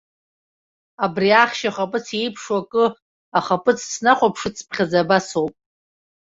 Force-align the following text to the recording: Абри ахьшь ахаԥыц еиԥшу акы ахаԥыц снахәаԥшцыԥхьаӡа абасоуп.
Абри 1.05 1.29
ахьшь 1.41 1.63
ахаԥыц 1.69 2.07
еиԥшу 2.19 2.55
акы 2.61 2.85
ахаԥыц 3.37 3.79
снахәаԥшцыԥхьаӡа 3.91 4.99
абасоуп. 5.03 5.53